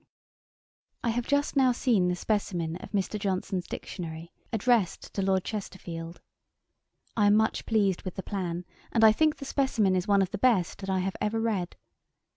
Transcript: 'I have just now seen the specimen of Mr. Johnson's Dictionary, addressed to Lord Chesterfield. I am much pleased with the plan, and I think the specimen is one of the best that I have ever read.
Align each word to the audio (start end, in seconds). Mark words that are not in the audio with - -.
'I 1.03 1.09
have 1.09 1.27
just 1.27 1.55
now 1.55 1.71
seen 1.71 2.07
the 2.07 2.15
specimen 2.15 2.75
of 2.77 2.89
Mr. 2.91 3.19
Johnson's 3.19 3.67
Dictionary, 3.67 4.33
addressed 4.51 5.13
to 5.13 5.21
Lord 5.21 5.43
Chesterfield. 5.43 6.21
I 7.15 7.27
am 7.27 7.35
much 7.35 7.67
pleased 7.67 8.01
with 8.01 8.15
the 8.15 8.23
plan, 8.23 8.65
and 8.91 9.03
I 9.03 9.11
think 9.11 9.35
the 9.35 9.45
specimen 9.45 9.95
is 9.95 10.07
one 10.07 10.23
of 10.23 10.31
the 10.31 10.39
best 10.39 10.79
that 10.79 10.89
I 10.89 11.01
have 11.01 11.15
ever 11.21 11.39
read. 11.39 11.75